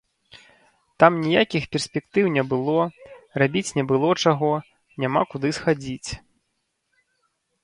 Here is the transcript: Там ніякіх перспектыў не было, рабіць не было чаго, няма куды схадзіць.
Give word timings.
Там 1.01 1.11
ніякіх 1.25 1.67
перспектыў 1.75 2.25
не 2.37 2.43
было, 2.53 2.79
рабіць 3.43 3.75
не 3.81 3.85
было 3.93 4.09
чаго, 4.25 4.51
няма 5.05 5.21
куды 5.35 5.49
схадзіць. 5.61 6.09